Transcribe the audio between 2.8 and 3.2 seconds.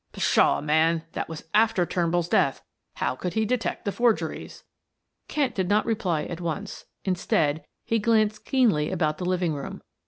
how